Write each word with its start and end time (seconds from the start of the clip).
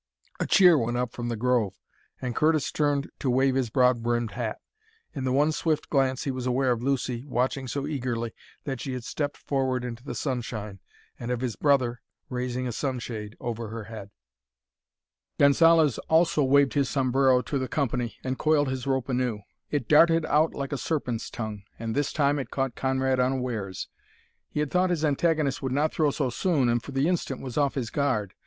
A 0.39 0.47
cheer 0.47 0.79
went 0.79 0.97
up 0.97 1.11
from 1.11 1.29
the 1.29 1.35
grove, 1.35 1.73
and 2.19 2.35
Curtis 2.35 2.71
turned 2.71 3.11
to 3.19 3.29
wave 3.29 3.53
his 3.53 3.69
broad 3.69 4.01
brimmed 4.01 4.31
hat. 4.31 4.59
In 5.13 5.25
the 5.25 5.31
one 5.31 5.51
swift 5.51 5.91
glance 5.91 6.23
he 6.23 6.31
was 6.31 6.47
aware 6.47 6.71
of 6.71 6.81
Lucy, 6.81 7.23
watching 7.27 7.67
so 7.67 7.85
eagerly 7.85 8.33
that 8.63 8.81
she 8.81 8.93
had 8.93 9.03
stepped 9.03 9.37
forward 9.37 9.85
into 9.85 10.03
the 10.03 10.15
sunshine, 10.15 10.79
and 11.19 11.29
of 11.29 11.41
his 11.41 11.55
brother, 11.55 12.01
raising 12.29 12.67
a 12.67 12.71
sunshade 12.71 13.37
over 13.39 13.67
her 13.67 13.83
head. 13.93 14.09
Gonzalez 15.37 15.99
also 16.09 16.43
waved 16.43 16.73
his 16.73 16.89
sombrero 16.89 17.43
to 17.43 17.59
the 17.59 17.67
company, 17.67 18.15
and 18.23 18.39
coiled 18.39 18.69
his 18.69 18.87
rope 18.87 19.07
anew. 19.07 19.41
It 19.69 19.87
darted 19.87 20.25
out 20.25 20.55
like 20.55 20.73
a 20.73 20.79
serpent's 20.79 21.29
tongue, 21.29 21.61
and 21.77 21.93
this 21.93 22.11
time 22.11 22.39
it 22.39 22.49
caught 22.49 22.73
Conrad 22.73 23.19
unawares; 23.19 23.87
he 24.49 24.61
had 24.61 24.71
thought 24.71 24.89
his 24.89 25.05
antagonist 25.05 25.61
would 25.61 25.71
not 25.71 25.93
throw 25.93 26.09
so 26.09 26.31
soon 26.31 26.69
and 26.69 26.81
for 26.81 26.91
the 26.91 27.07
instant 27.07 27.41
was 27.43 27.55
off 27.55 27.75
his 27.75 27.91
guard. 27.91 28.33